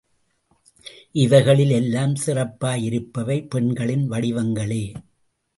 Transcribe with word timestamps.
இவைகளில் 1.11 1.69
எல்லாம் 1.69 2.15
சிறப்பாயிருப்பவை 2.25 3.47
பெண்களின் 3.47 4.09
வடிவங்களே. 4.11 4.83